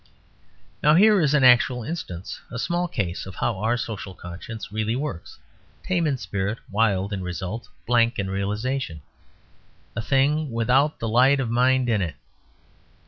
[0.81, 4.95] Now here is an actual instance, a small case of how our social conscience really
[4.95, 5.37] works:
[5.83, 9.03] tame in spirit, wild in result, blank in realisation;
[9.95, 12.15] a thing without the light of mind in it.